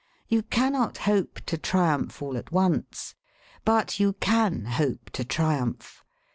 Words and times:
You 0.27 0.41
cannot 0.41 0.97
hope 1.05 1.41
to 1.45 1.59
triumph 1.59 2.23
all 2.23 2.35
at 2.35 2.51
once. 2.51 3.13
But 3.63 3.99
you 3.99 4.13
can 4.13 4.65
hope 4.65 5.11
to 5.11 5.23
triumph. 5.23 6.03